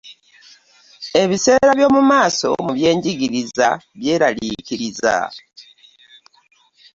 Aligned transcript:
Ebiseera 1.21 1.67
eby'omu 1.73 2.01
maaso 2.11 2.47
mu 2.65 2.71
by'enjigiriza 2.77 3.69
by'eraliikiriza. 3.99 5.15